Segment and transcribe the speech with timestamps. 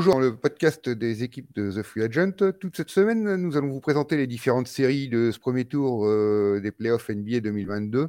[0.00, 2.54] bonjour, le podcast des équipes de The Free Agent.
[2.58, 6.58] Toute cette semaine, nous allons vous présenter les différentes séries de ce premier tour euh,
[6.62, 8.08] des playoffs NBA 2022.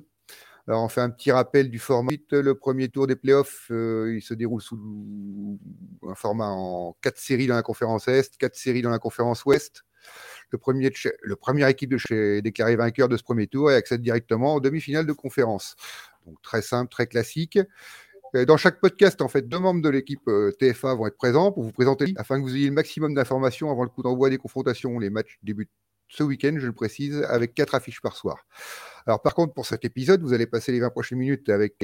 [0.69, 2.13] Alors, on fait un petit rappel du format.
[2.31, 4.79] Le premier tour des playoffs, euh, il se déroule sous
[6.07, 9.83] un format en quatre séries dans la conférence Est, quatre séries dans la conférence Ouest.
[10.51, 14.01] Le premier, le première équipe de chez déclarée vainqueur de ce premier tour et accède
[14.01, 15.75] directement en demi-finale de conférence.
[16.25, 17.59] Donc très simple, très classique.
[18.33, 21.63] Dans chaque podcast, en fait, deux membres de l'équipe euh, TFA vont être présents pour
[21.63, 24.99] vous présenter afin que vous ayez le maximum d'informations avant le coup d'envoi des confrontations.
[24.99, 25.69] Les matchs débutent
[26.07, 28.45] ce week-end, je le précise, avec quatre affiches par soir.
[29.05, 31.75] Alors par contre, pour cet épisode, vous allez passer les 20 prochaines minutes avec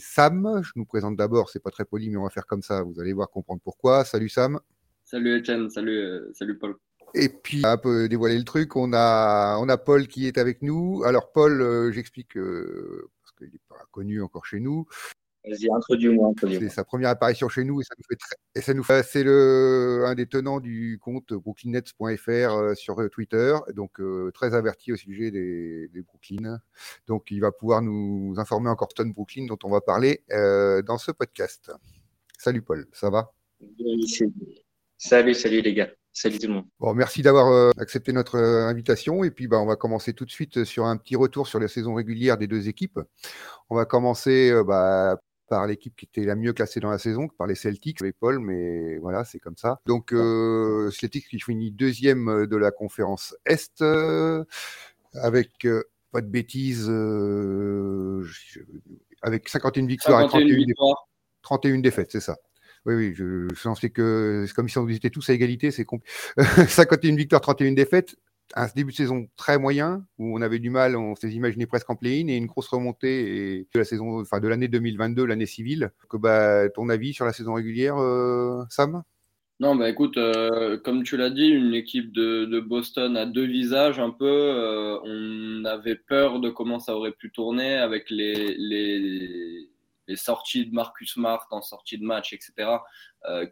[0.00, 0.60] Sam.
[0.64, 2.82] Je nous présente d'abord, c'est pas très poli, mais on va faire comme ça.
[2.82, 4.04] Vous allez voir comprendre pourquoi.
[4.04, 4.58] Salut Sam.
[5.04, 6.74] Salut Etienne, salut, euh, salut Paul.
[7.14, 10.62] Et puis, un peu dévoiler le truc, on a, on a Paul qui est avec
[10.62, 11.04] nous.
[11.04, 14.84] Alors Paul, euh, j'explique, parce qu'il n'est pas connu encore chez nous.
[15.46, 16.32] Vas-y, introduis-moi.
[16.40, 18.34] c'est sa première apparition chez nous et ça nous fait, très...
[18.56, 19.04] et ça nous fait...
[19.04, 24.54] c'est le un des tenants du compte brooklynnets.fr euh, sur euh, Twitter, donc euh, très
[24.54, 26.58] averti au sujet des, des, Brooklyn.
[27.06, 31.12] Donc il va pouvoir nous informer encore Stone Brooklyn dont on va parler dans ce
[31.12, 31.70] podcast.
[32.38, 33.32] Salut Paul, ça va?
[34.98, 35.90] Salut, salut les gars.
[36.12, 36.64] Salut tout le monde.
[36.80, 39.22] Bon, merci d'avoir accepté notre invitation.
[39.22, 41.68] Et puis, bah, on va commencer tout de suite sur un petit retour sur la
[41.68, 42.98] saison régulière des deux équipes.
[43.68, 47.46] On va commencer bah, par l'équipe qui était la mieux classée dans la saison, par
[47.46, 49.80] les Celtics avec Paul, mais voilà, c'est comme ça.
[49.86, 54.44] Donc, euh, Celtics qui finit deuxième euh, de la conférence Est, euh,
[55.14, 56.88] avec, euh, pas de bêtises,
[59.22, 60.76] avec 51 victoires et 31, défaites,
[61.42, 62.36] 31 défaites, c'est ça.
[62.84, 65.86] Oui, oui, je, je pensais que c'est comme si on était tous à égalité, c'est
[66.68, 68.16] 51 victoires, 31 défaites
[68.54, 71.90] un début de saison très moyen où on avait du mal, on s'est imaginé presque
[71.90, 75.46] en play-in et une grosse remontée et de la saison, enfin de l'année 2022, l'année
[75.46, 75.90] civile.
[76.08, 79.02] Que bah, ton avis sur la saison régulière, euh, Sam?
[79.58, 83.98] Non, bah écoute, euh, comme tu l'as dit, une équipe de, Boston a deux visages
[83.98, 84.26] un peu.
[84.26, 89.68] Euh, on avait peur de comment ça aurait pu tourner avec les, les,
[90.08, 92.68] les sorties de Marcus Smart en sortie de match, etc.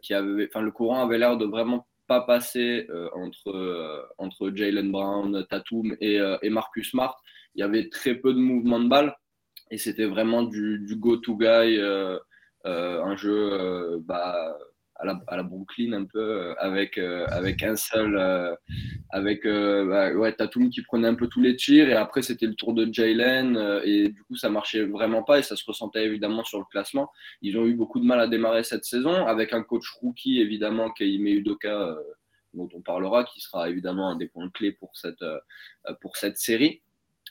[0.01, 4.51] qui avait, enfin, le courant avait l'air de vraiment pas passé euh, entre, euh, entre
[4.53, 7.15] Jalen Brown, Tatum et, euh, et, Marcus Smart.
[7.55, 9.15] Il y avait très peu de mouvements de balle
[9.71, 11.79] et c'était vraiment du, du go-to-guy,
[12.63, 14.57] un jeu bah,
[14.97, 18.55] à la, à la, Brooklyn un peu euh, avec euh, avec un seul euh,
[19.09, 22.55] avec bah, ouais Tatum qui prenait un peu tous les tirs et après c'était le
[22.55, 26.43] tour de Jalen et du coup ça marchait vraiment pas et ça se ressentait évidemment
[26.43, 27.11] sur le classement.
[27.41, 30.91] Ils ont eu beaucoup de mal à démarrer cette saison avec un coach rookie évidemment
[30.91, 31.95] Kaime Udoka
[32.53, 35.23] dont on parlera qui sera évidemment un des points clés pour cette
[36.01, 36.81] pour cette série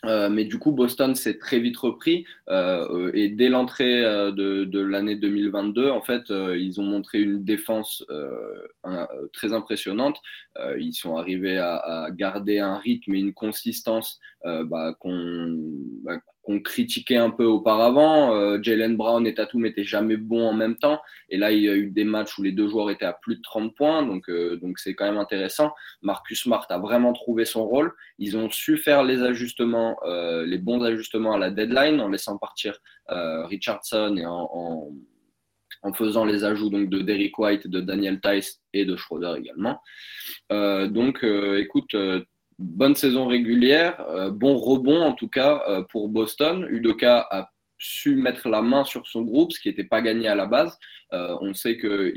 [0.06, 4.64] euh, mais du coup, Boston s'est très vite repris euh, et dès l'entrée euh, de,
[4.64, 8.04] de l'année 2022, en fait, euh, ils ont montré une défense
[8.84, 10.20] un, très impressionnante.
[10.78, 15.56] ils sont arrivés à, à, garder un rythme et une consistance bah, qu'on
[16.04, 18.34] bah, qu'on critiquait un peu auparavant.
[18.34, 21.00] Euh, Jalen Brown et Tatum n'étaient jamais bons en même temps.
[21.30, 23.36] Et là, il y a eu des matchs où les deux joueurs étaient à plus
[23.36, 24.02] de 30 points.
[24.02, 25.72] Donc, euh, donc c'est quand même intéressant.
[26.02, 27.92] Marcus Smart a vraiment trouvé son rôle.
[28.18, 32.36] Ils ont su faire les ajustements, euh, les bons ajustements à la deadline en laissant
[32.36, 32.78] partir
[33.10, 34.92] euh, Richardson et en, en,
[35.82, 39.80] en, faisant les ajouts donc, de Derrick White, de Daniel Tice et de Schroeder également.
[40.52, 41.96] Euh, donc, écoute,
[42.58, 46.66] bonne saison régulière, euh, bon rebond en tout cas euh, pour Boston.
[46.70, 50.34] Udoka a su mettre la main sur son groupe, ce qui n'était pas gagné à
[50.34, 50.78] la base.
[51.12, 52.14] Euh, on sait que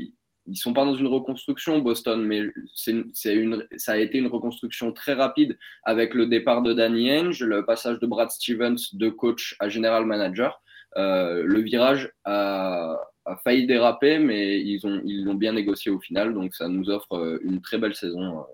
[0.50, 2.44] ils sont pas dans une reconstruction Boston, mais
[2.74, 7.42] c'est une, ça a été une reconstruction très rapide avec le départ de Danny Ainge,
[7.42, 10.62] le passage de Brad Stevens de coach à general manager.
[10.96, 12.96] le virage a,
[13.44, 17.60] failli déraper, mais ils ont ils bien négocié au final, donc ça nous offre une
[17.60, 18.46] très belle saison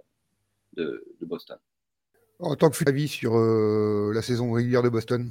[0.77, 1.59] de Boston.
[2.45, 5.31] En tant que avis sur euh, la saison régulière de Boston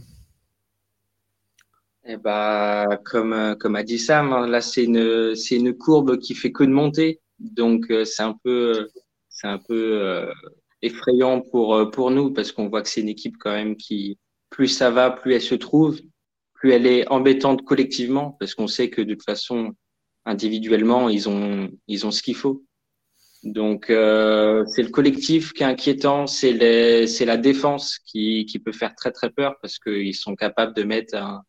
[2.05, 6.17] eh bah, comme, euh, comme a dit Sam, hein, là c'est une, c'est une courbe
[6.17, 8.89] qui fait que de monter, donc euh, c'est un peu,
[9.29, 10.27] c'est un peu
[10.81, 14.17] effrayant pour, pour nous parce qu'on voit que c'est une équipe quand même qui,
[14.49, 16.01] plus ça va, plus elle se trouve,
[16.55, 19.73] plus elle est embêtante collectivement parce qu'on sait que de toute façon,
[20.25, 22.65] individuellement, ils ont, ils ont ce qu'il faut.
[23.43, 28.95] Donc euh, c'est le collectif qui est inquiétant, c'est la défense qui, qui peut faire
[28.95, 31.43] très très peur parce qu'ils sont capables de mettre un,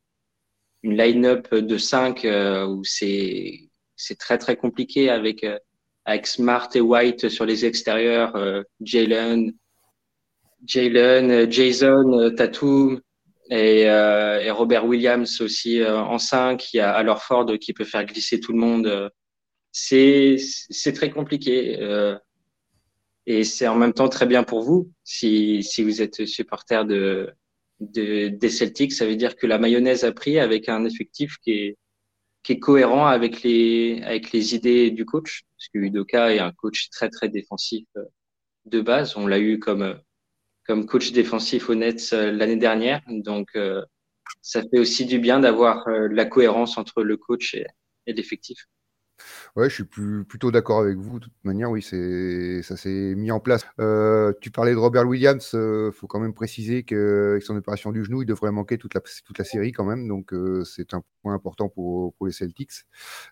[0.84, 5.58] une line-up de 5 euh, où c'est c'est très très compliqué avec euh,
[6.04, 9.52] avec Smart et White sur les extérieurs, euh, Jalen,
[10.66, 13.00] Jalen, Jason, Tatum
[13.50, 16.74] et, et Robert Williams aussi en 5.
[16.74, 19.10] Il y a Alors Ford qui peut faire glisser tout le monde
[19.74, 21.78] c'est très compliqué.
[21.80, 22.16] Euh,
[23.26, 24.92] et c'est en même temps très bien pour vous.
[25.02, 27.32] Si, si vous êtes supporter de,
[27.80, 31.52] de, des Celtics, ça veut dire que la mayonnaise a pris avec un effectif qui
[31.52, 31.78] est,
[32.42, 35.42] qui est cohérent avec les, avec les idées du coach.
[35.56, 38.04] Parce que Udoka est un coach très, très défensif euh,
[38.66, 39.16] de base.
[39.16, 39.98] On l'a eu comme,
[40.66, 43.02] comme coach défensif au Nets euh, l'année dernière.
[43.08, 43.82] Donc, euh,
[44.40, 48.58] ça fait aussi du bien d'avoir la cohérence entre le coach et l'effectif.
[49.56, 49.84] Ouais, je suis
[50.24, 51.20] plutôt d'accord avec vous.
[51.20, 53.64] De toute manière, oui, c'est ça s'est mis en place.
[53.80, 55.50] Euh, tu parlais de Robert Williams.
[55.52, 58.94] Il euh, faut quand même préciser qu'avec son opération du genou, il devrait manquer toute
[58.94, 60.08] la, toute la série quand même.
[60.08, 62.84] Donc, euh, c'est un point important pour, pour les Celtics.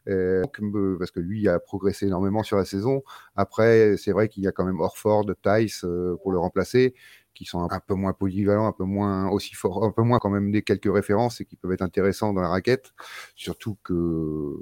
[0.06, 3.02] parce que lui a progressé énormément sur la saison.
[3.34, 5.84] Après, c'est vrai qu'il y a quand même Orford, Tice
[6.23, 6.94] pour le remplacer
[7.34, 10.31] qui sont un peu moins polyvalents, un peu moins aussi forts, un peu moins quand
[10.31, 12.93] même des quelques références et qui peuvent être intéressants dans la raquette.
[13.37, 13.93] Surtout que,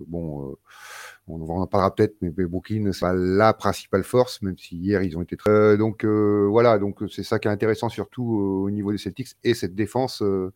[0.07, 0.57] bon,
[1.31, 5.17] on en parlera peut-être, mais Brooklyn, c'est pas la principale force, même si hier ils
[5.17, 5.51] ont été très.
[5.51, 9.29] Euh, donc euh, voilà, donc c'est ça qui est intéressant surtout au niveau des Celtics
[9.45, 10.53] et cette défense euh,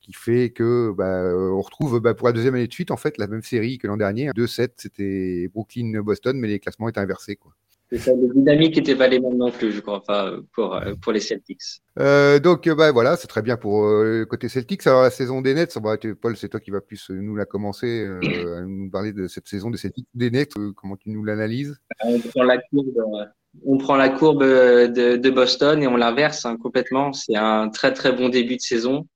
[0.00, 3.18] qui fait que bah, on retrouve bah, pour la deuxième année de suite en fait
[3.18, 4.30] la même série que l'an dernier.
[4.30, 7.52] 2-7, c'était Brooklyn-Boston, mais les classements étaient inversés quoi.
[7.90, 10.92] C'est ça, les dynamiques n'étaient pas les mêmes non plus, je crois, enfin, pour, euh,
[11.00, 11.62] pour les Celtics.
[11.98, 14.86] Euh, donc, bah, voilà, c'est très bien pour euh, le côté Celtics.
[14.86, 15.78] Alors, la saison des Nets,
[16.20, 19.70] Paul, c'est toi qui vas plus nous la commencer, à nous parler de cette saison
[19.70, 20.52] des Celtics, des Nets.
[20.76, 21.78] comment tu nous l'analyses?
[22.04, 23.30] On prend la courbe,
[23.64, 27.14] on prend la courbe de, de Boston et on l'inverse hein, complètement.
[27.14, 29.06] C'est un très, très bon début de saison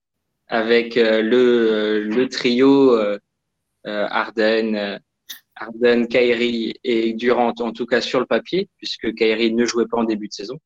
[0.48, 2.96] avec le, le trio
[3.84, 4.98] Arden.
[5.62, 9.98] Arden, Kairi et Durant, en tout cas sur le papier, puisque Kairi ne jouait pas
[9.98, 10.58] en début de saison.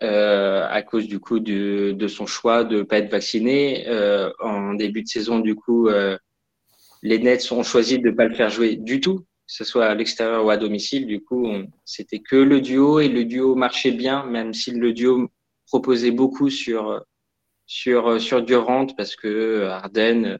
[0.00, 3.88] Euh, à cause du coup de, son choix de pas être vacciné.
[3.88, 6.16] Euh, en début de saison, du coup, euh,
[7.02, 9.94] les Nets ont choisi de pas le faire jouer du tout, que ce soit à
[9.94, 11.06] l'extérieur ou à domicile.
[11.06, 11.48] Du coup,
[11.84, 15.28] c'était que le duo et le duo marchait bien, même si le duo
[15.66, 17.04] proposait beaucoup sur
[17.66, 20.38] sur sur Durant parce que Arden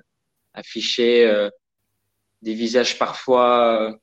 [0.55, 1.51] affichait
[2.43, 3.97] des visages parfois, euh,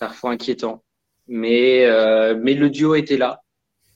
[0.00, 0.82] parfois inquiétants.
[1.28, 3.42] Mais, euh, mais le duo était là.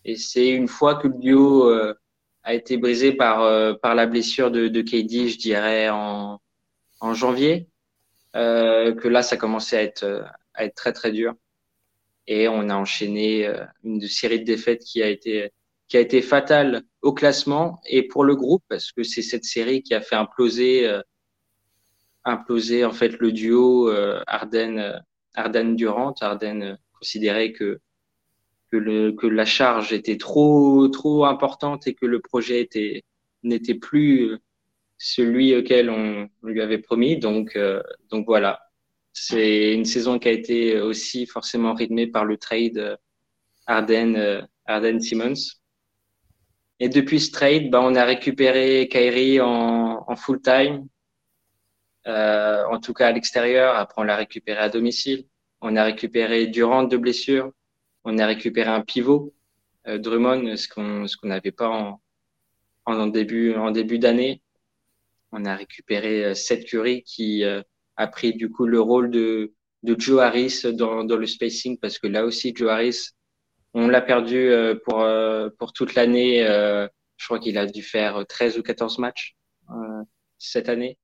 [0.05, 1.95] Et c'est une fois que le duo euh,
[2.43, 6.41] a été brisé par, par la blessure de, de KD, je dirais, en,
[7.01, 7.69] en janvier,
[8.33, 10.25] que là, ça commençait à être,
[10.55, 11.35] à être très, très dur.
[12.27, 13.53] Et on a enchaîné
[13.85, 15.53] une série de défaites qui a été,
[15.89, 19.83] qui a été fatale au classement et pour le groupe, parce que c'est cette série
[19.83, 20.91] qui a fait imploser
[22.25, 24.99] imploser en fait le duo euh, Arden euh,
[25.35, 26.15] Arden Durant.
[26.21, 27.81] Arden euh, considérait que
[28.71, 33.03] que, le, que la charge était trop trop importante et que le projet était
[33.43, 34.39] n'était plus
[34.97, 37.19] celui auquel on, lui avait promis.
[37.19, 37.59] Donc
[38.11, 38.61] donc voilà,
[39.13, 42.99] c'est une saison qui a été aussi forcément rythmée par le trade
[43.67, 45.59] Arden Arden Simmons.
[46.79, 50.87] Et depuis ce trade, bah, on a récupéré Kyrie en full time.
[52.11, 53.77] Euh, en tout cas à l'extérieur.
[53.77, 55.27] Après, on l'a récupéré à domicile.
[55.61, 57.53] On a récupéré Durant de blessure.
[58.05, 59.35] On a récupéré un pivot,
[59.87, 62.01] euh, Drummond, ce qu'on ce qu'on n'avait pas en,
[62.87, 64.43] en, début en début d'année.
[65.33, 67.63] On a récupéré euh, Seth Curry qui euh,
[67.97, 69.53] a pris du coup le rôle de
[69.83, 73.11] de Joe Harris dans, dans le spacing parce que là aussi Joe Harris,
[73.75, 74.51] on l'a perdu
[74.85, 75.07] pour
[75.59, 76.43] pour toute l'année.
[77.17, 79.37] je crois qu'il a dû faire 13 ou 14 matchs
[80.39, 80.99] cette année.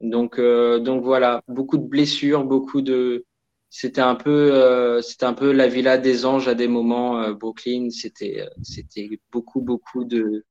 [0.00, 3.24] Donc, euh, donc voilà, beaucoup de blessures, beaucoup de.
[3.70, 7.20] C'était un peu, euh, c'était un peu la villa des anges à des moments.
[7.22, 10.44] Euh, Brooklyn, c'était, euh, c'était beaucoup, beaucoup de,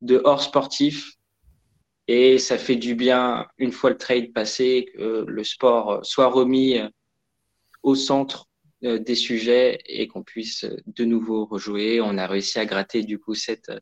[0.00, 1.12] de hors sportifs.
[2.08, 6.78] Et ça fait du bien une fois le trade passé que le sport soit remis
[7.82, 8.46] au centre
[8.82, 12.02] des sujets et qu'on puisse de nouveau rejouer.
[12.02, 13.72] On a réussi à gratter du coup cette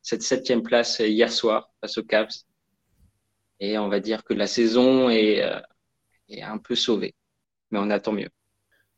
[0.00, 2.44] cette septième place hier soir face aux Cavs.
[3.64, 5.60] Et on va dire que la saison est, euh,
[6.28, 7.14] est un peu sauvée.
[7.70, 8.28] Mais on attend mieux.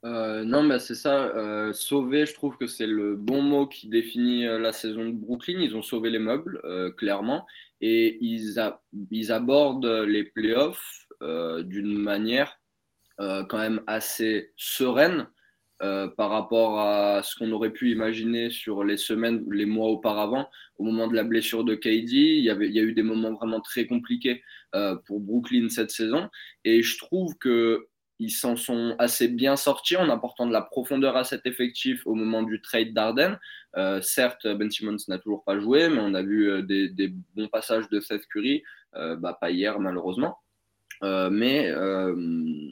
[0.07, 1.27] Euh, non, mais c'est ça.
[1.37, 5.61] Euh, sauver, je trouve que c'est le bon mot qui définit la saison de Brooklyn.
[5.61, 6.63] Ils ont sauvé les meubles,
[6.97, 7.47] clairement.
[7.83, 8.59] Et ils,
[9.11, 12.59] ils abordent les playoffs d'une manière
[13.19, 15.29] quand même assez sereine.
[15.83, 20.49] Euh, par rapport à ce qu'on aurait pu imaginer sur les semaines, les mois auparavant.
[20.79, 23.03] Au moment de la blessure de KD, il y, avait, il y a eu des
[23.03, 24.43] moments vraiment très compliqués
[24.77, 26.31] euh, pour Brooklyn cette saison.
[26.65, 31.25] Et je trouve qu'ils s'en sont assez bien sortis en apportant de la profondeur à
[31.25, 33.37] cet effectif au moment du trade d'Arden.
[33.77, 37.49] Euh, certes, Ben Simmons n'a toujours pas joué, mais on a vu des, des bons
[37.49, 38.63] passages de Seth Curry,
[38.93, 40.39] bah, pas hier malheureusement.
[41.31, 41.71] Mais,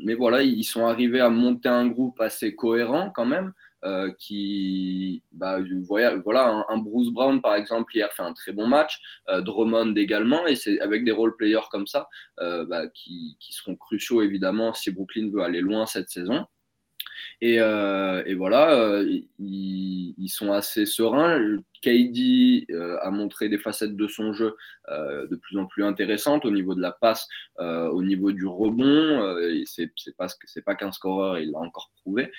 [0.05, 3.53] mais voilà, ils sont arrivés à monter un groupe assez cohérent quand même.
[3.85, 5.59] Euh, qui, bah,
[5.89, 9.97] voilà, voilà un, Bruce Brown par exemple hier fait un très bon match, euh, Drummond
[9.97, 12.09] également, et c'est avec des role players comme ça
[12.39, 16.47] euh, bah, qui, qui, seront cruciaux évidemment si Brooklyn veut aller loin cette saison.
[17.41, 21.59] Et, euh, et voilà, euh, ils, sont assez sereins.
[21.83, 24.55] KD euh, a montré des facettes de son jeu
[24.89, 27.27] de plus en plus intéressantes au niveau de la passe,
[27.59, 29.37] au niveau du rebond.
[29.65, 30.29] c'est pas
[30.65, 32.31] pas qu'un scoreur, il l'a encore prouvé.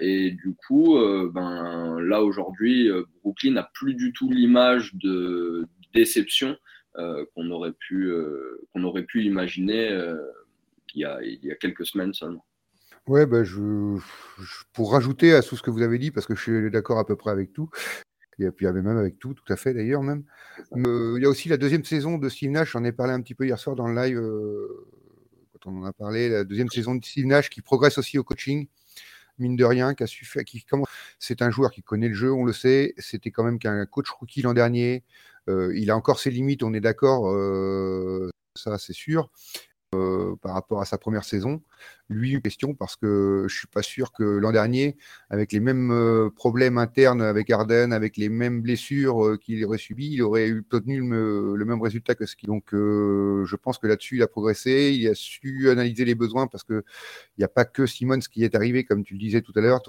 [0.00, 0.98] et du coup,
[1.32, 2.90] ben là aujourd'hui,
[3.22, 6.56] Brooklyn n'a plus du tout l'image de déception
[6.94, 10.14] qu'on aurait pu imaginer
[10.94, 11.00] il
[11.42, 12.44] y a quelques semaines seulement.
[13.08, 13.96] Ouais, bah, je,
[14.74, 17.06] pour rajouter à tout ce que vous avez dit, parce que je suis d'accord à
[17.06, 17.70] peu près avec tout,
[18.38, 20.24] et puis même avec tout, tout à fait d'ailleurs même.
[20.76, 23.22] Euh, il y a aussi la deuxième saison de Steve Nash, j'en ai parlé un
[23.22, 24.86] petit peu hier soir dans le live, euh,
[25.52, 28.24] quand on en a parlé, la deuxième saison de Steve Nash qui progresse aussi au
[28.24, 28.68] coaching,
[29.38, 30.66] mine de rien, qui a su faire, qui
[31.18, 34.10] c'est un joueur qui connaît le jeu, on le sait, c'était quand même qu'un coach
[34.10, 35.02] rookie l'an dernier,
[35.48, 37.34] euh, il a encore ses limites, on est d'accord,
[38.54, 39.30] ça c'est sûr.
[39.90, 41.62] Par rapport à sa première saison
[42.08, 44.96] lui une question parce que je suis pas sûr que l'an dernier,
[45.30, 49.78] avec les mêmes euh, problèmes internes avec Arden, avec les mêmes blessures euh, qu'il aurait
[49.78, 52.46] subies, il aurait obtenu le, même résultat que ce qui.
[52.46, 56.46] Donc, euh, je pense que là-dessus, il a progressé, il a su analyser les besoins
[56.46, 56.82] parce que
[57.36, 59.60] il n'y a pas que Simmons qui est arrivé, comme tu le disais tout à
[59.60, 59.82] l'heure.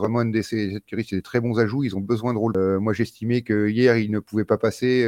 [0.43, 2.79] Seth Curry, c'est des très bons ajouts, ils ont besoin de rôle.
[2.79, 5.01] moi, j'estimais que hier, ils ne pouvaient pas passer,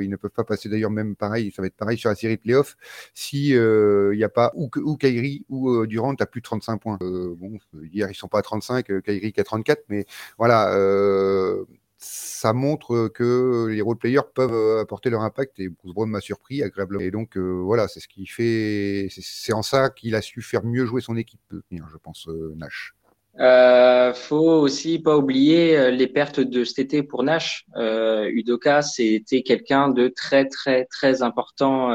[0.00, 2.36] ils ne peuvent pas passer d'ailleurs même pareil, ça va être pareil sur la série
[2.36, 2.76] playoff
[3.14, 6.78] si il n'y a pas ou, ou Kyrie ou Durant à plus de 30 35
[6.78, 6.98] points.
[7.02, 7.58] Euh, bon,
[7.92, 10.04] hier, ils sont pas à 35, euh, Kyrie à 34, mais
[10.36, 11.64] voilà, euh,
[11.98, 16.62] ça montre que les role players peuvent apporter leur impact et Bruce Brown m'a surpris
[16.62, 17.02] agréablement.
[17.02, 20.86] Et donc voilà, c'est ce qui fait, c'est en ça qu'il a su faire mieux
[20.86, 21.40] jouer son équipe,
[21.70, 22.94] je pense, Nash.
[23.40, 27.66] Euh, faut aussi pas oublier les pertes de cet été pour Nash.
[27.76, 31.90] Udoka, c'était quelqu'un de très très très important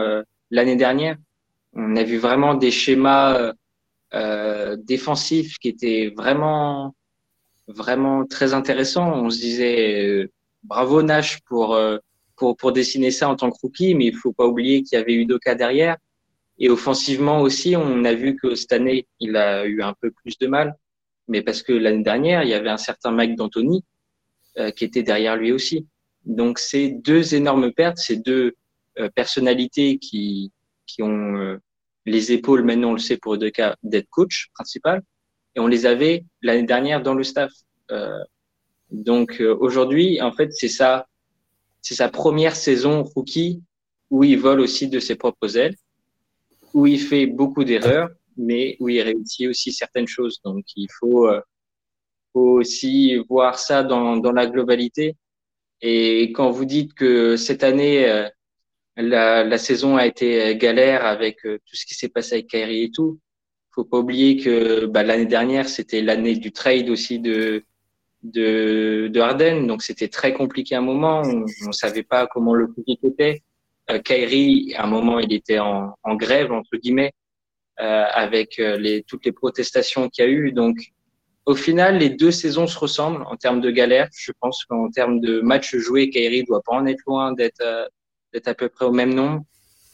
[0.51, 1.15] l'année dernière.
[1.75, 3.53] On a vu vraiment des schémas
[4.13, 6.95] euh, défensif qui était vraiment
[7.67, 9.11] vraiment très intéressant.
[9.11, 11.97] On se disait euh, bravo Nash pour, euh,
[12.35, 15.01] pour pour dessiner ça en tant que rookie, mais il faut pas oublier qu'il y
[15.01, 15.97] avait eu Doka derrière.
[16.59, 20.37] Et offensivement aussi, on a vu que cette année, il a eu un peu plus
[20.37, 20.77] de mal,
[21.27, 23.83] mais parce que l'année dernière, il y avait un certain Mike D'Antoni
[24.75, 25.87] qui était derrière lui aussi.
[26.25, 28.53] Donc, c'est deux énormes pertes, ces deux
[29.15, 30.52] personnalités qui,
[30.85, 31.59] qui ont
[32.05, 35.01] les épaules, maintenant on le sait pour cas d'être coach principal,
[35.55, 37.51] et on les avait l'année dernière dans le staff.
[37.91, 38.23] Euh,
[38.91, 41.07] donc euh, aujourd'hui, en fait, c'est ça,
[41.81, 43.61] c'est sa première saison rookie
[44.09, 45.75] où il vole aussi de ses propres ailes,
[46.73, 50.39] où il fait beaucoup d'erreurs, mais où il réussit aussi certaines choses.
[50.43, 51.41] Donc il faut, euh,
[52.31, 55.15] faut aussi voir ça dans, dans la globalité.
[55.81, 58.27] Et quand vous dites que cette année, euh,
[58.97, 62.83] la, la, saison a été galère avec euh, tout ce qui s'est passé avec Kyrie
[62.83, 63.19] et tout.
[63.71, 67.63] Faut pas oublier que bah, l'année dernière, c'était l'année du trade aussi de,
[68.21, 69.65] de, de Harden.
[69.65, 71.21] Donc, c'était très compliqué à un moment.
[71.23, 73.41] On ne savait pas comment le public était.
[73.89, 77.13] Euh, Kyrie, à un moment, il était en, en grève, entre guillemets,
[77.79, 80.51] euh, avec euh, les, toutes les protestations qu'il y a eu.
[80.51, 80.77] Donc,
[81.45, 84.07] au final, les deux saisons se ressemblent en termes de galère.
[84.15, 87.61] Je pense qu'en termes de matchs joués, Kyrie doit pas en être loin d'être
[88.33, 89.43] d'être à peu près au même nombre.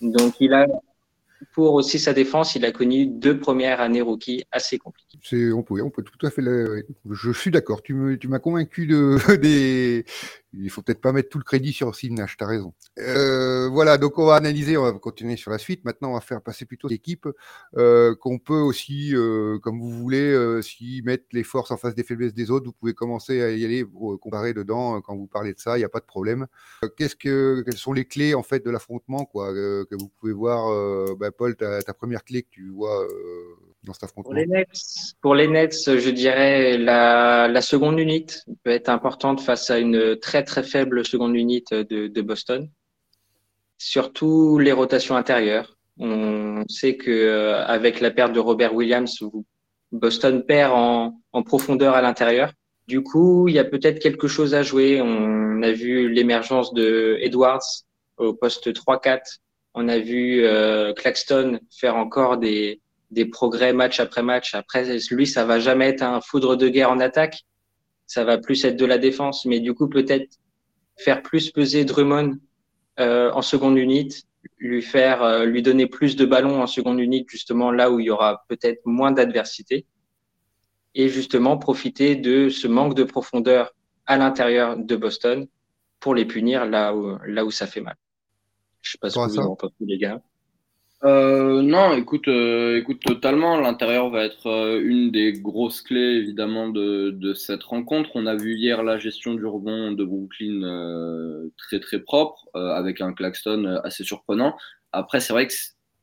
[0.02, 0.66] Donc, il a,
[1.54, 5.54] pour aussi sa défense, il a connu deux premières années rookie assez compliquées.
[5.54, 6.42] On peut, on peut tout à fait.
[7.10, 7.82] Je suis d'accord.
[7.84, 10.06] Tu m'as convaincu de, des,
[10.54, 12.74] il faut peut-être pas mettre tout le crédit sur Steve Nash, tu as raison.
[12.98, 15.86] Euh, voilà, donc on va analyser, on va continuer sur la suite.
[15.86, 17.28] Maintenant, on va faire passer plutôt l'équipe
[17.78, 21.94] euh, qu'on peut aussi, euh, comme vous voulez, euh, si mettre les forces en face
[21.94, 25.28] des faiblesses des autres, vous pouvez commencer à y aller, pour comparer dedans quand vous
[25.28, 26.48] parlez de ça, il n'y a pas de problème.
[26.98, 31.16] Qu'est-ce que, quelles sont les clés en fait de l'affrontement, quoi, que vous pouvez voir,
[31.16, 33.08] bah, Paul, ta, ta, première clé que tu vois
[33.84, 34.32] dans cet affrontement?
[34.32, 34.68] Pour les Nets,
[35.22, 40.18] pour les Nets je dirais la, la seconde unité peut être importante face à une
[40.20, 42.70] très très faible seconde unité de, Boston.
[43.78, 45.78] Surtout les rotations intérieures.
[45.98, 49.20] On sait que euh, avec la perte de Robert Williams,
[49.92, 52.54] Boston perd en, en profondeur à l'intérieur.
[52.88, 55.02] Du coup, il y a peut-être quelque chose à jouer.
[55.02, 57.84] On a vu l'émergence de Edwards
[58.18, 59.40] au poste 3-4.
[59.74, 62.82] On a vu euh, Claxton faire encore des,
[63.12, 64.56] des progrès match après match.
[64.56, 67.42] Après, lui, ça va jamais être un foudre de guerre en attaque.
[68.10, 69.46] Ça va plus être de la défense.
[69.46, 70.38] Mais du coup, peut-être
[70.98, 72.38] faire plus peser Drummond
[73.00, 74.24] euh, en seconde unité
[74.58, 78.10] lui faire, lui donner plus de ballons en seconde unique, justement là où il y
[78.10, 79.86] aura peut-être moins d'adversité,
[80.96, 83.74] et justement profiter de ce manque de profondeur
[84.06, 85.48] à l'intérieur de Boston
[86.00, 87.96] pour les punir là où, là où ça fait mal.
[88.82, 90.22] Je sais pas ce que vous en pensez, les gars.
[91.06, 93.58] Euh, non, écoute, euh, écoute totalement.
[93.58, 98.10] L'intérieur va être euh, une des grosses clés évidemment de, de, cette rencontre.
[98.16, 103.00] On a vu hier la gestion du rebond de Brooklyn euh, très très propre, avec
[103.00, 104.58] un Claxton assez surprenant.
[104.92, 105.54] Après, c'est vrai que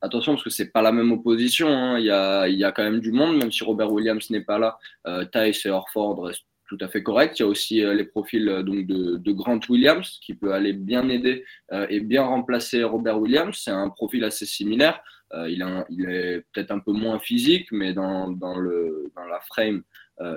[0.01, 1.67] attention parce que c'est pas la même opposition.
[1.69, 1.99] Hein.
[1.99, 4.41] Il, y a, il y a quand même du monde, même si Robert Williams n'est
[4.41, 4.77] pas là.
[5.07, 7.39] Euh, et Orford restent tout à fait correct.
[7.39, 10.53] Il y a aussi euh, les profils euh, donc de, de, Grant Williams qui peut
[10.53, 13.59] aller bien aider euh, et bien remplacer Robert Williams.
[13.63, 15.01] C'est un profil assez similaire.
[15.47, 19.39] il, a, il, est peut-être un peu moins physique, mais dans, dans, le, dans la
[19.41, 19.83] frame,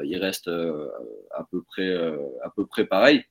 [0.04, 1.94] il reste à peu près
[2.42, 3.24] à peu près pareil.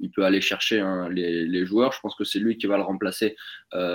[0.00, 1.92] Il peut aller chercher hein, les, les, joueurs.
[1.92, 3.36] Je pense que c'est lui qui va le remplacer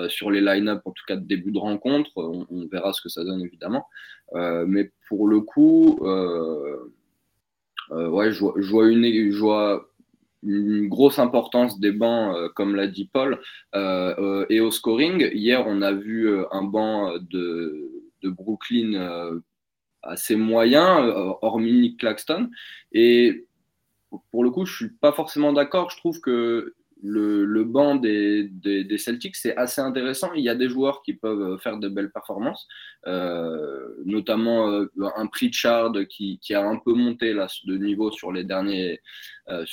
[0.07, 2.09] sur les line-up, en tout cas de début de rencontre.
[2.15, 3.85] On, on, verra ce que ça donne évidemment.
[4.73, 6.93] mais pour le coup, euh,
[7.91, 9.87] ouais, je vois, une, je vois
[10.43, 13.39] une grosse importance des bancs, euh, comme l'a dit Paul,
[13.75, 15.29] euh, et au scoring.
[15.33, 17.89] Hier, on a vu un banc de,
[18.23, 19.41] de Brooklyn
[20.03, 20.97] assez moyen,
[21.41, 22.49] hormis Nick Claxton.
[22.91, 23.45] Et
[24.31, 25.89] pour le coup, je suis pas forcément d'accord.
[25.91, 28.49] Je trouve que le, banc des,
[28.97, 30.33] Celtics, c'est assez intéressant.
[30.33, 32.67] Il y a des joueurs qui peuvent faire de belles performances,
[33.07, 38.43] euh, notamment euh, un Pritchard qui, a un peu monté là, de niveau sur les
[38.43, 39.01] derniers,
[39.49, 39.65] euh,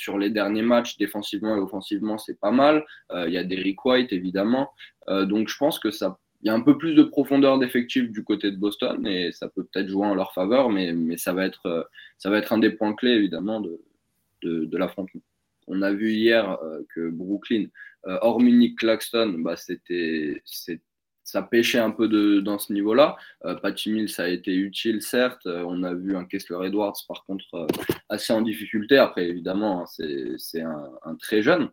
[0.63, 2.85] matchs, défensivement et offensivement, c'est pas mal.
[3.11, 4.71] Euh, il y a Derrick White, évidemment.
[5.09, 8.09] Euh, donc je pense que ça il y a un peu plus de profondeur d'effectif
[8.11, 11.45] du côté de Boston et ça peut peut-être jouer en leur faveur, mais, ça, va
[11.45, 11.89] être,
[12.23, 13.81] un des points clés évidemment de,
[14.43, 15.21] de, de l'affrontement.
[15.69, 17.67] On a vu hier euh, que Brooklyn,
[18.07, 20.41] euh, hormis Nick Claxton, bah, c'était,
[21.23, 23.17] ça pêchait un peu dans ce niveau-là.
[23.45, 25.45] Euh, Patty Mills a été utile, certes.
[25.45, 27.67] Euh, on a vu un Kessler Edwards, par contre,
[28.09, 28.97] assez en difficulté.
[28.97, 31.69] Après, évidemment, hein, c'est un, très jeune.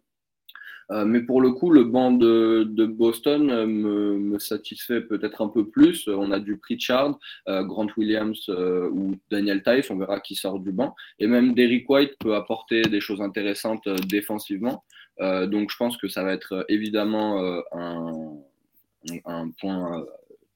[0.91, 5.69] Euh, mais pour le coup, le banc de, Boston euh, me, satisfait peut-être un peu
[5.69, 6.09] plus.
[6.09, 7.19] On a du Pritchard,
[7.49, 10.95] euh, Grant Williams ou Daniel Tice, on verra qui sort du banc.
[11.19, 14.85] Et même Derrick White peut apporter des choses intéressantes défensivement.
[15.21, 17.41] donc je pense que ça va être évidemment
[17.73, 18.37] un,
[19.25, 20.05] un point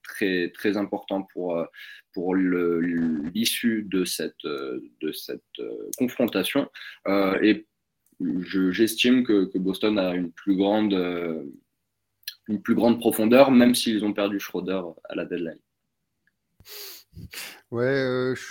[0.03, 1.65] très, très important pour,
[2.13, 5.61] pour l'issue de cette, de cette
[5.97, 6.69] confrontation.
[7.07, 7.65] Euh, et
[8.71, 11.43] j'estime que, que, Boston a une plus grande, euh,
[12.47, 15.59] une plus grande profondeur, même s'ils ont perdu Schroeder à la deadline.
[17.71, 18.43] Ouais, euh, je,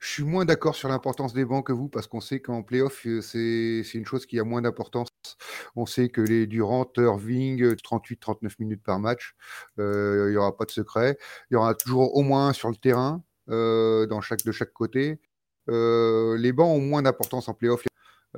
[0.00, 3.06] je, suis moins d'accord sur l'importance des bancs que vous parce qu'on sait qu'en playoff,
[3.06, 5.08] euh, c'est une chose qui a moins d'importance.
[5.76, 9.34] On sait que les Durant, Irving, 38-39 minutes par match,
[9.78, 11.18] euh, il n'y aura pas de secret.
[11.50, 14.72] Il y aura toujours au moins un sur le terrain euh, dans chaque, de chaque
[14.72, 15.20] côté.
[15.68, 17.82] Euh, les bancs ont moins d'importance en playoff.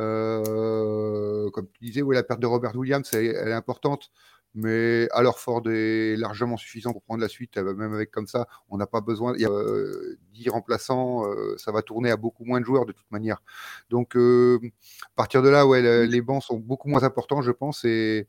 [0.01, 4.11] Euh, comme tu disais, oui, la perte de Robert Williams, elle, elle est importante,
[4.55, 8.47] mais alors Ford est largement suffisant pour prendre la suite, euh, même avec comme ça,
[8.69, 11.25] on n'a pas besoin, il y a euh, 10 remplaçants,
[11.57, 13.43] ça va tourner à beaucoup moins de joueurs de toute manière.
[13.91, 17.85] Donc, à partir de là, ouais, le, les bancs sont beaucoup moins importants, je pense,
[17.85, 18.27] et,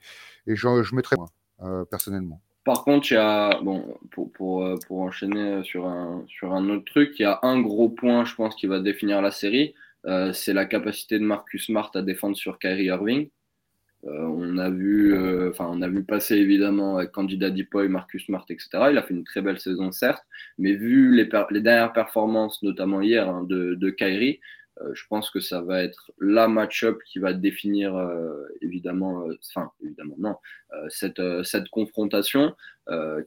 [0.48, 2.42] je, je mettrais moi, personnellement.
[2.64, 6.86] Par contre, il y a, bon, pour, pour, pour enchaîner sur un, sur un autre
[6.86, 9.74] truc, il y a un gros point, je pense, qui va définir la série
[10.06, 13.30] euh, c'est la capacité de Marcus Smart à défendre sur Kyrie Irving.
[14.06, 18.46] Euh, on a vu, euh, on a vu passer évidemment avec Candida Dipoy, Marcus Smart,
[18.50, 18.70] etc.
[18.90, 20.24] Il a fait une très belle saison, certes,
[20.58, 21.26] mais vu les,
[21.62, 24.40] dernières performances, notamment hier, hein, de, de Kyrie,
[24.94, 27.94] je pense que ça va être la match-up qui va définir
[28.62, 30.36] évidemment, enfin, évidemment, non,
[30.90, 32.56] cette, cette confrontation.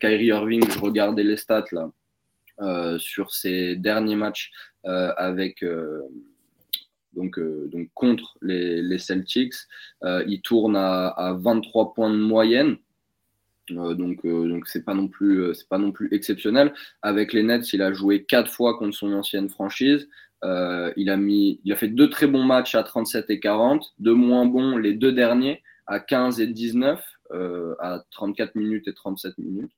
[0.01, 4.51] Kyrie Irving, je regardais les stats là, sur ses derniers matchs
[4.83, 5.63] avec
[7.15, 9.55] donc, euh, donc contre les, les Celtics.
[10.05, 12.77] Euh, il tourne à, à, 23 points de moyenne.
[13.71, 16.75] Euh, donc, euh, donc c'est pas non plus, euh, c'est pas non plus exceptionnel.
[17.03, 20.09] Avec les Nets, il a joué quatre fois contre son ancienne franchise.
[20.97, 24.15] il a mis, il a fait deux très bons matchs à 37 et 40, deux
[24.15, 27.03] moins bons les deux derniers à 15 et 19,
[27.81, 29.73] à 34 minutes et 37 minutes.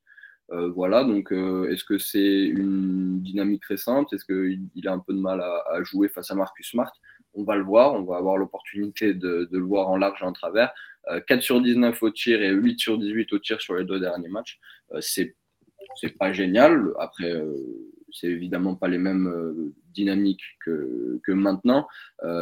[0.52, 4.12] Euh, voilà, donc euh, est-ce que c'est une dynamique récente?
[4.12, 6.92] Est-ce qu'il a un peu de mal à, à, jouer face à Marcus Smart?
[7.36, 10.32] On va le voir, on va avoir l'opportunité de, le voir en large et en
[10.32, 10.72] travers.
[11.08, 14.00] Euh, 4 sur 19 au tir et 8 sur 18 au tir sur les deux
[14.00, 14.58] derniers matchs.
[14.92, 15.34] Euh, c'est
[16.18, 16.92] pas génial.
[16.98, 17.54] Après, euh,
[18.10, 21.86] c'est évidemment pas les mêmes euh, dynamiques que, maintenant,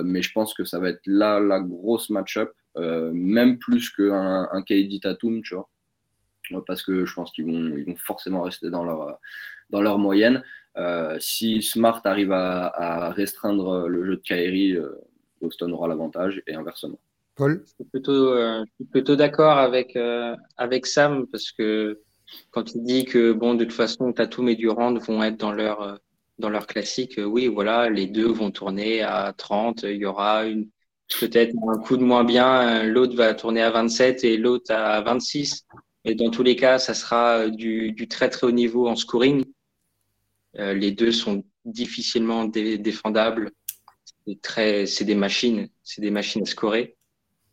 [0.04, 4.62] mais je pense que ça va être là la grosse match-up, même plus qu'un un
[4.62, 6.64] KD Tatum, tu vois.
[6.66, 10.42] parce que je pense qu'ils vont, forcément rester dans leur moyenne.
[11.18, 14.76] Si Smart arrive à, restreindre le jeu de Kyrie,
[15.40, 16.98] Boston aura l'avantage et inversement.
[17.36, 18.34] Paul Je suis plutôt,
[18.90, 19.98] plutôt d'accord avec,
[20.56, 22.00] avec Sam parce que
[22.50, 26.00] quand il dit que bon, de toute façon, Tatum et Durant vont être dans leur
[26.38, 29.84] dans leur classique, oui, voilà, les deux vont tourner à 30.
[29.84, 30.68] Il y aura une
[31.20, 35.66] peut-être un coup de moins bien, l'autre va tourner à 27 et l'autre à 26.
[36.04, 39.44] Mais dans tous les cas, ça sera du, du très très haut niveau en scoring.
[40.58, 43.52] Euh, les deux sont difficilement défendables.
[44.26, 46.96] C'est très, c'est des machines, c'est des machines à scorer.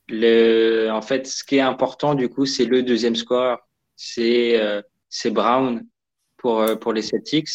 [0.07, 3.59] Le, en fait, ce qui est important du coup, c'est le deuxième score,
[3.95, 5.85] c'est euh, c'est Brown
[6.37, 7.49] pour euh, pour les Celtics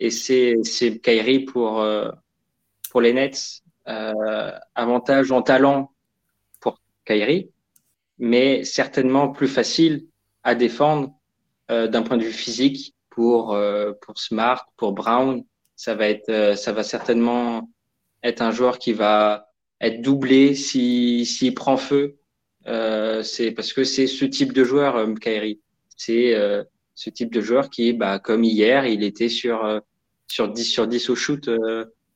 [0.00, 2.10] et c'est c'est Kyrie pour euh,
[2.90, 3.62] pour les Nets.
[4.74, 5.94] Avantage en talent
[6.60, 7.50] pour Kyrie,
[8.18, 10.06] mais certainement plus facile
[10.42, 11.14] à défendre
[11.70, 15.44] d'un point de vue physique pour euh, pour Smart, pour Brown.
[15.74, 17.68] Ça va être euh, ça va certainement
[18.22, 19.48] être un joueur qui va
[19.80, 22.18] être doublé si s'il prend feu.
[22.68, 25.60] Euh, c'est parce que c'est ce type de joueur, Kyrie.
[25.96, 26.32] C'est
[26.94, 29.82] ce type de joueur qui, bah, comme hier, il était sur
[30.28, 31.50] sur 10 sur 10 au shoot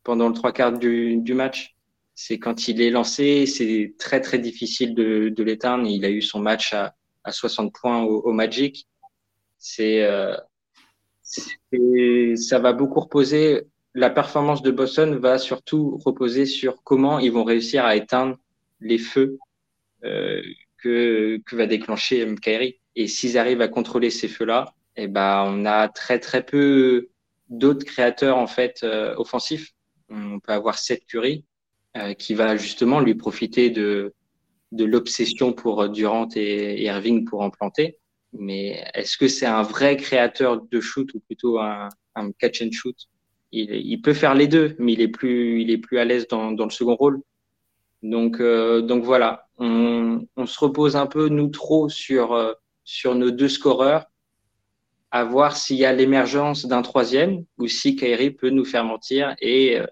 [0.04, 1.74] pendant le trois quarts du, du match.
[2.14, 5.84] C'est quand il est lancé, c'est très très difficile de, de l'éteindre.
[5.88, 8.86] Il a eu son match à, à 60 points au, Magic.
[9.58, 10.02] C'est
[12.36, 13.62] ça va beaucoup reposer.
[13.94, 18.36] La performance de Boston va surtout reposer sur comment ils vont réussir à éteindre
[18.80, 19.38] les feux
[20.04, 20.40] euh,
[20.78, 22.80] que, que va déclencher Kyrie.
[22.96, 27.08] Et s'ils arrivent à contrôler ces feux-là, eh ben on a très très peu
[27.48, 29.72] d'autres créateurs en fait euh, offensifs
[30.12, 31.44] on peut avoir Seth Curry
[31.96, 34.14] euh, qui va justement lui profiter de,
[34.72, 37.98] de l'obsession pour Durant et, Irving pour en planter.
[38.32, 41.88] Mais est-ce que c'est un vrai créateur de shoot ou plutôt un,
[42.38, 42.96] catch and shoot?
[43.52, 46.52] Il, peut faire les deux, mais il est plus, il est plus à l'aise dans,
[46.52, 47.20] dans le second rôle.
[48.02, 53.14] Donc, euh, donc voilà, on, on, se repose un peu nous trop sur euh, sur
[53.14, 54.06] nos deux scoreurs,
[55.10, 59.36] à voir s'il y a l'émergence d'un troisième ou si Kyrie peut nous faire mentir
[59.40, 59.86] et euh,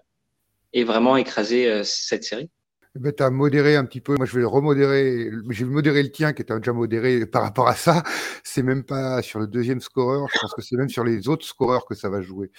[0.73, 2.49] et vraiment écraser euh, cette série.
[2.93, 4.15] Eh ben, tu as modéré un petit peu.
[4.17, 5.29] Moi, je vais remodérer.
[5.49, 8.03] Je vais modérer le tien qui était déjà modéré par rapport à ça.
[8.43, 10.27] C'est même pas sur le deuxième scoreur.
[10.33, 12.51] Je pense que c'est même sur les autres scoreurs que ça va jouer.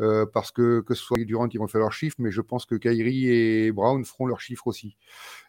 [0.00, 2.66] Euh, parce que, que ce soit Durant, ils vont faire leurs chiffres, mais je pense
[2.66, 4.96] que Kyrie et Brown feront leurs chiffres aussi.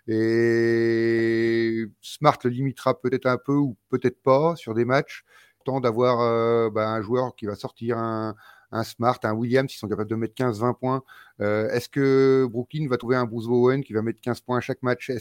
[0.07, 5.25] Et Smart le limitera peut-être un peu ou peut-être pas sur des matchs.
[5.65, 8.35] Tant d'avoir euh, ben, un joueur qui va sortir un,
[8.71, 11.03] un Smart, un Williams, ils sont capables de mettre 15-20 points.
[11.41, 14.61] Euh, est-ce que Brooklyn va trouver un Bruce Bowen qui va mettre 15 points à
[14.61, 15.11] chaque match?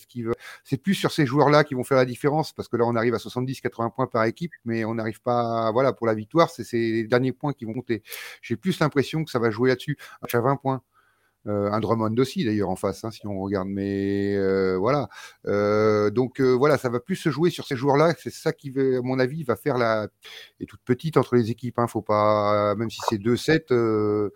[0.65, 3.15] C'est plus sur ces joueurs-là qui vont faire la différence parce que là, on arrive
[3.15, 7.05] à 70-80 points par équipe, mais on n'arrive pas, voilà, pour la victoire, c'est ces
[7.05, 8.03] derniers points qui vont compter.
[8.43, 9.97] J'ai plus l'impression que ça va jouer là-dessus.
[10.23, 10.83] À 20 points.
[11.49, 13.69] Euh, un Drummond aussi d'ailleurs en face, hein, si on regarde.
[13.69, 15.09] Mais euh, voilà.
[15.47, 18.15] Euh, donc voilà, ça va plus se jouer sur ces joueurs-là.
[18.19, 20.09] C'est ça qui, à mon avis, va faire la.
[20.61, 21.79] Et toute petite entre les équipes.
[21.79, 24.31] Hein, faut pas, même si c'est 2-7, euh,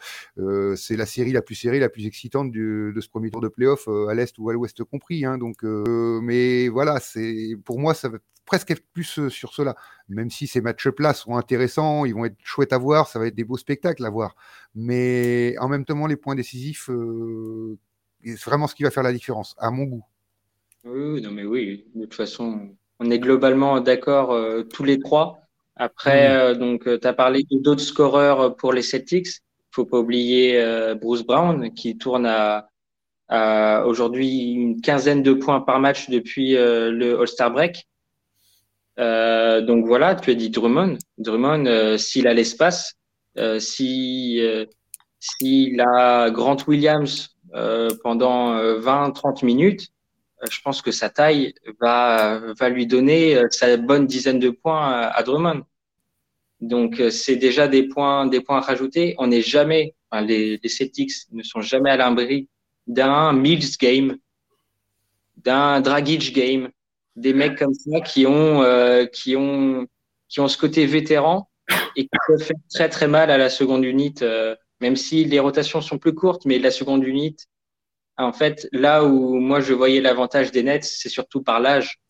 [0.77, 3.88] c'est la série la plus serrée, la plus excitante de ce premier tour de playoff
[4.09, 5.25] à l'est ou à l'ouest compris.
[5.25, 7.01] Hein, donc, mais voilà,
[7.64, 9.77] pour moi ça va presque être plus sur cela.
[10.12, 13.35] Même si ces matchs-là sont intéressants, ils vont être chouettes à voir, ça va être
[13.35, 14.37] des beaux spectacles à voir.
[14.75, 17.79] Mais en même temps, les points décisifs, euh,
[18.25, 20.05] c'est vraiment ce qui va faire la différence, à mon goût.
[20.85, 22.70] Oui, non, mais oui, de toute façon,
[23.01, 25.40] on est globalement d'accord euh, tous les trois.
[25.77, 26.33] Après, mmh.
[26.33, 29.29] euh, donc, tu as parlé d'autres scoreurs pour les Celtics.
[29.29, 30.62] Il faut pas oublier
[31.01, 32.68] Bruce Brown qui tourne à,
[33.29, 37.88] à aujourd'hui une quinzaine de points par match depuis le All-Star Break.
[38.99, 40.99] Euh, donc voilà, tu as dit Drummond.
[41.19, 42.95] Drummond, euh, s'il a l'espace,
[43.39, 44.41] euh, si
[45.21, 47.37] s'il a Grant Williams
[48.03, 49.89] pendant 20-30 minutes,
[50.51, 55.23] je pense que sa taille va va lui donner sa bonne dizaine de points à,
[55.23, 55.63] Drummond.
[56.61, 59.15] Donc c'est déjà des points des points à rajouter.
[59.19, 62.49] On n'est jamais, les Celtics ne sont jamais à l'abri
[62.89, 64.17] d'un Mills game,
[65.37, 66.71] d'un Dragic game,
[67.16, 69.87] des mecs comme ça qui ont, euh, qui ont,
[70.29, 71.48] qui ont ce côté vétéran
[71.96, 75.38] et qui peuvent faire très très mal à la seconde unité, euh, même si les
[75.38, 77.44] rotations sont plus courtes, mais la seconde unité,
[78.16, 82.01] en fait, là où moi je voyais l'avantage des Nets, c'est surtout par l'âge,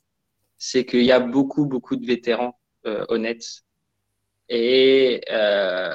[0.58, 3.62] c'est qu'il y a beaucoup beaucoup de vétérans euh, aux Nets.
[4.48, 5.94] Et euh,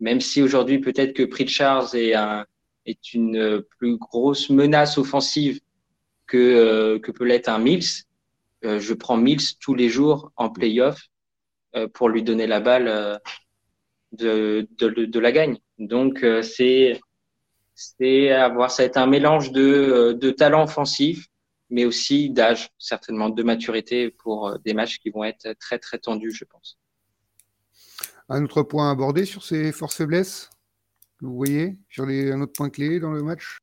[0.00, 2.46] même si aujourd'hui peut-être que Pritchard est un
[2.84, 5.60] est une plus grosse menace offensive
[6.26, 8.04] que que peut l'être un Mills,
[8.64, 11.00] euh, je prends Mills tous les jours en playoff.
[11.94, 13.18] pour lui donner la balle
[14.12, 15.56] de, de, la gagne.
[15.78, 17.00] Donc c'est
[17.74, 21.26] c'est avoir ça va être un mélange de, de talent offensif,
[21.70, 26.32] mais aussi d'âge, certainement de maturité pour des matchs qui vont être très très tendus,
[26.32, 26.78] je pense.
[28.28, 30.50] Un autre point abordé sur ces forces faiblesses
[31.22, 33.58] vous voyez sur les, un autre point clé dans le match?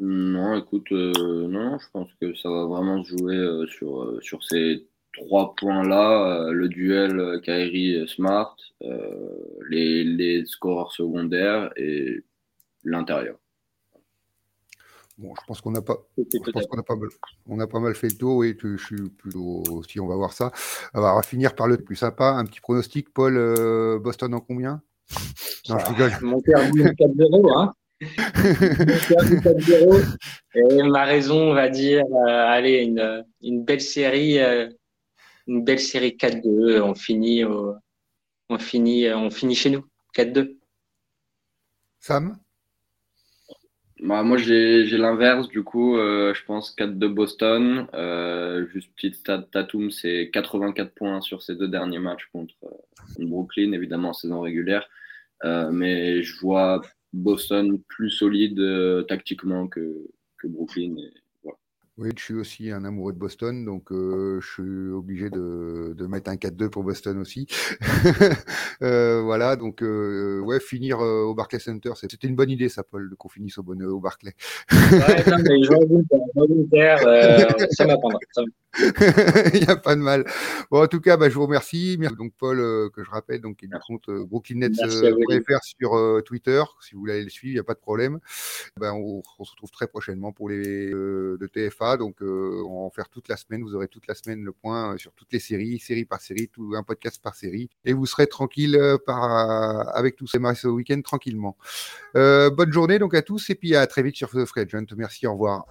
[0.00, 4.20] Non, écoute, euh, non, je pense que ça va vraiment se jouer euh, sur, euh,
[4.20, 8.56] sur ces trois points-là le duel Kairi-Smart,
[9.68, 12.22] les, les scoreurs secondaires et
[12.84, 13.36] l'intérieur.
[15.16, 17.08] Bon, je pense qu'on n'a pas, qu'on a pas, mal,
[17.48, 18.36] on a pas mal fait le tour.
[18.36, 19.98] Oui, je suis plutôt aussi.
[19.98, 20.52] On va voir ça.
[20.94, 22.30] on va finir par le plus sympa.
[22.30, 23.34] Un petit pronostic, Paul.
[24.00, 24.80] Boston en combien?
[25.68, 26.12] Non, je rigole.
[26.22, 27.58] Mon père dit 4-0.
[27.58, 27.74] Hein.
[28.00, 30.16] Mon père 4-0.
[30.54, 34.68] Et ma raison va dire euh, allez, une, une, belle série, euh,
[35.46, 36.80] une belle série 4-2.
[36.80, 39.84] On finit, on, finit, on finit chez nous.
[40.16, 40.56] 4-2.
[42.00, 42.38] Sam?
[44.00, 47.88] Bah, moi, j'ai l'inverse, du coup, euh, je pense 4 de Boston.
[47.94, 53.24] Euh, juste petite stat, Tatum, c'est 84 points sur ses deux derniers matchs contre, euh,
[53.26, 54.88] Brooklyn, évidemment en saison régulière.
[55.44, 56.82] Euh, mais je vois
[57.12, 60.96] Boston plus solide euh, tactiquement que, que Brooklyn.
[60.96, 61.12] Et
[61.98, 66.06] oui, je suis aussi un amoureux de Boston, donc euh, je suis obligé de, de
[66.06, 67.48] mettre un 4-2 pour Boston aussi.
[68.82, 72.84] euh, voilà, donc euh, ouais, finir euh, au Barclay Center, c'était une bonne idée, ça,
[72.84, 74.32] Paul, qu'on finisse au, bon, au Barclay.
[74.70, 75.72] ouais, non, mais je
[77.04, 78.20] euh, ça m'attendra.
[79.54, 80.24] Il n'y a pas de mal.
[80.70, 81.96] Bon, en tout cas, bah, je vous remercie.
[81.98, 82.16] Merci.
[82.16, 86.62] Donc, Paul, euh, que je rappelle, donc, il compte euh, brooklynets.fr sur euh, Twitter.
[86.80, 88.20] Si vous voulez le suivre, il n'y a pas de problème.
[88.78, 91.96] Ben, on, on, se retrouve très prochainement pour les de TFA.
[91.96, 93.62] Donc, on va en faire toute la semaine.
[93.62, 96.74] Vous aurez toute la semaine le point sur toutes les séries, série par série, tout
[96.76, 97.70] un podcast par série.
[97.84, 101.56] Et vous serez tranquille par, avec tous ces matchs au week-end tranquillement.
[102.14, 104.86] bonne journée donc à tous et puis à très vite sur Free Agent.
[104.96, 105.66] Merci, au revoir.